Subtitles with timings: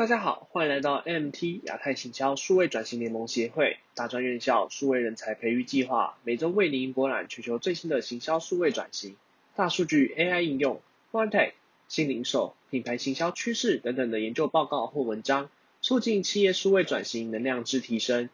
[0.00, 9.14] 大家好，欢迎来到 MT 亚太行销数位转型联盟协会大专院校数位人才培育计划，每周为您博览全球最新的行销数位转型、
[9.54, 10.80] 大数据 AI 应用、
[11.12, 11.52] Martech
[11.86, 15.50] 新零售、品牌行销趋势等等的研究报告或文章，
[15.82, 18.30] 促进企业数位转型能量之提升。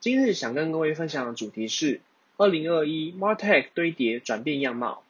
[0.00, 2.00] 今日想跟各位分享的主题是
[2.38, 5.04] 二零二一 Martech 堆叠转变样貌。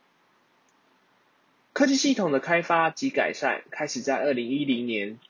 [1.73, 5.21] 科技系统的开发及改善开始在二零一零年。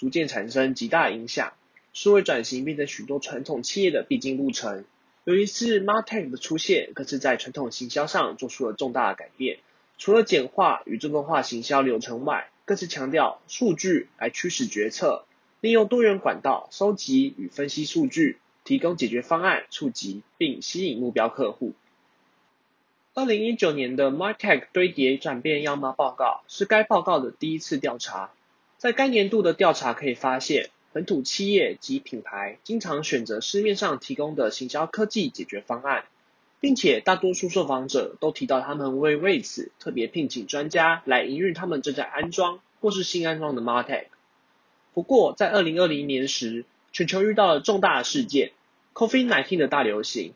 [0.00, 1.52] 逐渐产生极大影响，
[1.92, 4.86] 数位转型变成许多传统企业的必经路程。
[5.24, 9.58] 由于是 Martech 的出现，更是在传统行销上做出了重大的改变。
[9.98, 15.26] 除了简化与自动化行销流程外，更是强调数据来驱使决策，
[15.60, 21.74] 利用多元管道收集与分析数据，提供解决方案，触及并吸引目标客户。
[23.12, 28.30] 二零一九年的 Martech 堆叠转变样貌报告是该报告的第一次调查。
[28.80, 36.06] 在该年度的调查可以发现，本土企业及品牌经常选择市面上提供的行销科技解决方案，
[36.60, 44.06] 并且大多数受访者都提到他们会为此特别聘请专家来营运他们正在安装或是新安装的 Martech。
[44.94, 48.52] 不过，在二零二零年时，全球遇到了重大的事件
[48.94, 50.32] ——COVID-19 的大流行。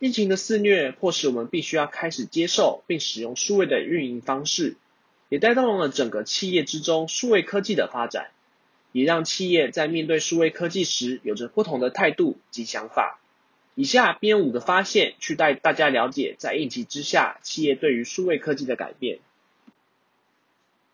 [0.00, 4.74] 疫情的肆虐迫使我们必须要开始接受并使用数位的运营方式。
[5.28, 8.28] 也带动了整个企业之中数位科技的发展，
[8.92, 13.18] 也让企业在面对数位科技时有着不同的态度及想法。
[13.74, 19.18] 以下编五个发现，去带大家了解在疫情之下企业对于数位科技的改变。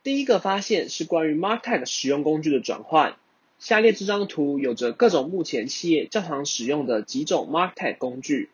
[0.02, 3.16] 第一个发现是关于 Martech 使用工具的转换。
[3.60, 8.50] 下列这张图有着各种目前企业较常使用的几种 Martech 工具。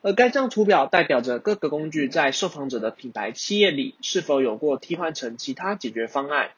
[0.00, 6.50] 而该张图表代表着各个工具在受访者的品牌企业里是否有过替换成其他解决方案。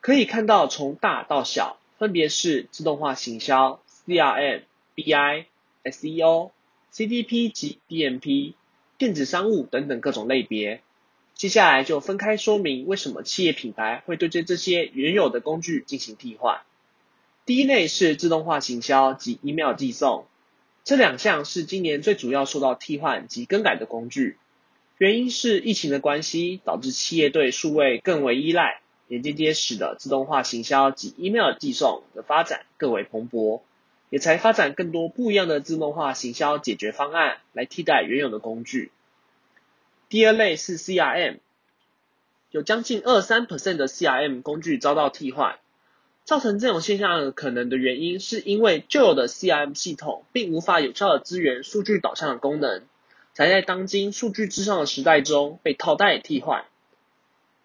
[0.00, 4.62] 可以看到，从大到小，分别是自动化行销、CRM、
[4.94, 5.46] BI、
[5.82, 6.50] SEO、
[6.92, 8.54] CDP 及 DMP、
[8.98, 10.80] 电子商务等等各种类别。
[11.34, 16.60] 接下来就分开说明为什么企业品牌会对这这些原有的工具进行替换。
[17.44, 20.26] 第一类是自动化行销及 email 寄送。
[20.84, 24.36] 这两项是今年最主要受到替换及更改的工具，
[24.98, 33.62] 原因是疫情的关系，导致企业对数位更为依赖，也间接使得自动化行销及 email 寄送的发展更为蓬勃，
[34.10, 38.92] 也才发展更多不一样的自动化行销解决方案来替代原有的工具。
[40.10, 41.38] 第二类是 CRM，
[42.50, 45.58] 有将近二三 percent 的 CRM 工具遭到替换。
[46.24, 52.82] 造成这种现象可能的原因，是因为旧有的 CRM 系统并无法有效的支援数据导向的功能，
[53.34, 56.64] 才在当今数据至上的时代中被淘汰替换。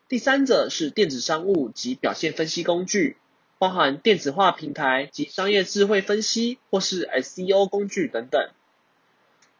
[0.09, 3.15] 第三者是电子商务及表现分析工具，
[3.59, 8.49] 包含电子化平台及商业智慧分析或是 SEO 工具等等。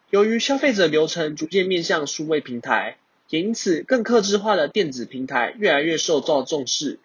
[0.09, 2.97] 由于消费者流程逐渐面向数位平台，
[3.29, 6.99] 也因此更客制化的电子平台越来越受到重视。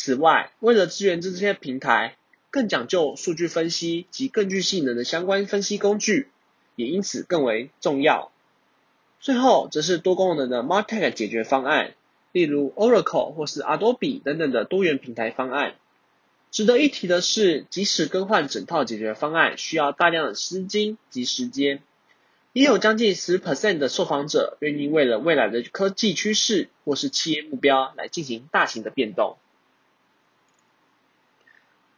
[0.00, 2.16] 此外，为了支援这些平台，
[2.52, 6.28] 更讲究数据分析及更具性能的相关分析工具，
[6.76, 8.30] 也因此更为重要。
[9.18, 11.94] 最后，则是多功能的 Martech 解决方案，
[12.30, 15.74] 例如 Oracle 或是 Adobe 等等的多元平台方案。
[16.52, 21.82] 值得一提的是，即使更换整套解决方案需要大量的资金及时间，
[22.52, 29.36] 也有将近十 percent 的受访者愿意为了未来的科技趋势或是企业目标来进行大型的变动。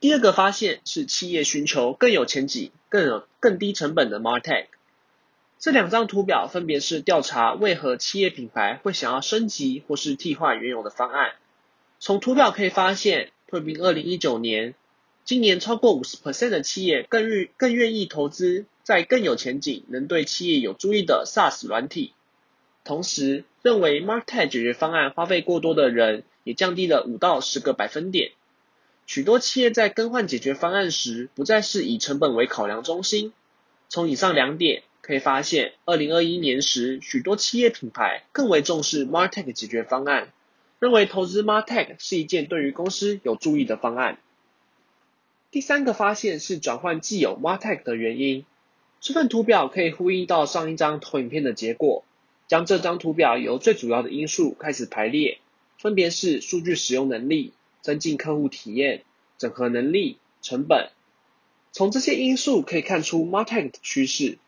[0.01, 4.65] 第二个发现是企业寻求更有前景、更有更低成本的 Martech。
[5.59, 11.33] 这两张图表分别是调查为何企业品牌会想要升级或是替换原有的方案。
[11.99, 14.75] 从图表可以发现，退兵二零一九年，
[15.27, 22.15] 今年超过五十 percent 的企业更愿更愿意投资在更有前景、能对企业有注意的 SaaS 软体。
[22.85, 28.33] 同时，认为 Martech 解决方案花费过多的人也降低了五到十个百分点。
[29.13, 33.33] 许多企业在更换解决方案时，不再是以成本为考量中心。
[33.89, 40.33] 从以上两点可以发现，二零二一年时，许多企业品牌更为重视 Martech 解决方案，
[40.79, 44.17] 认为投资 Martech 是一件对于公司有注意的方案。
[45.51, 48.45] 第三个发现是转换既有 Martech 的原因。
[49.01, 52.05] 这份图表可以呼应到上一张投影片的结果，
[52.47, 55.41] 将这张图表由最主要的因素开始排列，
[55.79, 57.53] 分别是数据使用能力。
[57.83, 59.05] 增进客户体验、
[59.39, 60.91] 整合能力、成本，
[61.73, 64.39] 从这些因素可以看出 Martech 的趋势。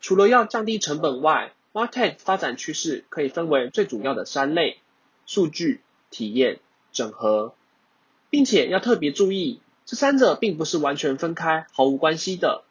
[0.00, 4.78] 除了要降低成本外，Martech 发展趋势可以分为最主要的三类：
[5.26, 5.80] 数据、
[6.10, 6.60] 体验、
[6.92, 7.54] 整合，
[8.30, 12.62] 并且要特别注意，这三者并不是完全分开、毫无关系的。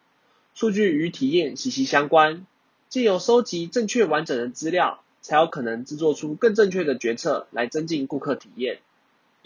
[0.56, 2.48] 数据与体验息息相关，
[2.90, 8.80] 借由收集正确完整的资料，才有可能制作出更正确的决策来增进顾客体验。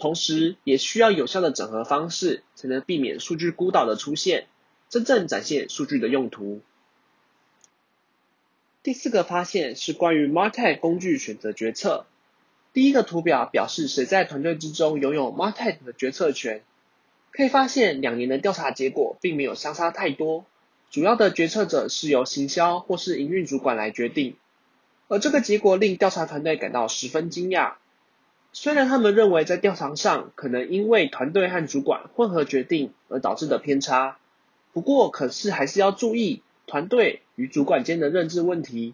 [0.02, 4.48] 同时，也需要有效的整合方式，才能避免数据孤岛的出现，
[4.90, 6.62] 真正展现数据的用途。
[8.82, 12.08] 第四个发现是关于 Martech 工具选择决策。
[12.74, 16.64] 第一个图表表示谁在团队之中拥有 Martech 的决策权。
[17.30, 20.46] 可以发现两年的调查结果并没有相差太多，
[20.90, 24.36] 主要的决策者是由行销或是营运主管来决定。
[25.08, 27.76] 而这个结果令调查团队感到十分惊讶。
[28.54, 34.18] 虽然他们认为在调查上可能因为团队和主管混合决定而导致的偏差，
[34.74, 38.94] 不过可是还是要注意团队与主管间的认知问题，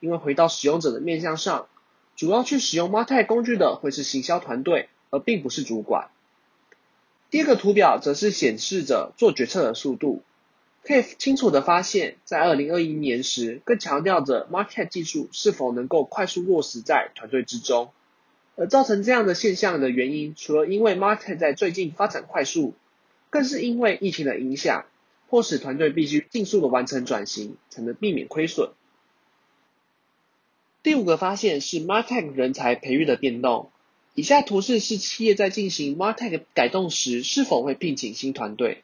[0.00, 1.68] 因为回到使用者的面向上，
[2.16, 6.08] 主要去使用 Martech 工具的会是行销团队，而并不是主管。
[7.30, 10.22] 第二个图表则是显示着做决策的速度，
[10.82, 17.90] 可以清楚的发现，在二零二一年时更强调着 Martech 技术是否能够快速落实在团队之中。
[18.58, 22.74] 而造成这样的现象的原因，除了因为 Martech 在最近发展快速，
[23.30, 24.86] 更是因为疫情的影响，
[25.28, 28.70] 迫使团队必须迅速的完成转型，才能避免亏损。
[30.82, 33.70] 第五个发现是 Martech 人才培育的变动。
[34.14, 38.82] 以下图示是企业在进行 Martech 改动时是否会聘请新团队。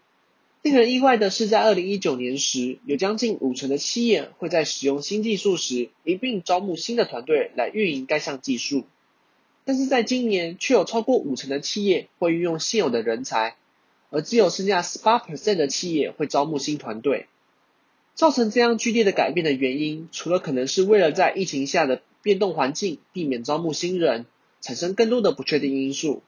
[0.62, 8.84] 令人意外的是，在二零一九年时，有将近五成的企业会在使用新技术时一并招募新的团队来运营该项技术。
[9.66, 13.56] 但是在今年，却有超过五成的企业会运用现有的人才，
[14.10, 17.26] 而只有剩下十八 percent 的企业会招募新团队。
[18.14, 24.26] 造成这样剧烈的改变的原因，除了可能是为了在疫情下的变动环境避免招募新人，
[24.60, 26.22] 产生更多的不确定因素，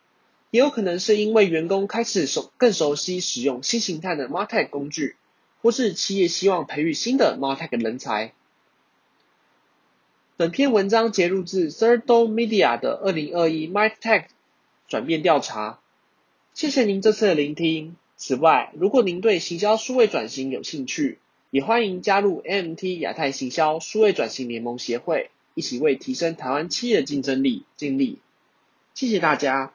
[0.51, 5.15] 也有可能是因为员工开始熟更熟悉使用新形态的 Martech 工具，
[5.63, 8.33] 或是企业希望培育新的 Martech 人才。
[10.39, 14.27] 本篇文章结录自 Third Media 的二零二一 Martech
[14.87, 15.79] 转变调查。
[16.53, 17.97] 谢谢您这次的聆听。
[18.19, 28.19] 此外，如果您对行销数位转型有兴趣，也欢迎加入 MT 亚太行销数位转型联盟协会，一起为提升台湾企业的竞争力尽力。
[28.93, 29.73] 谢谢大家。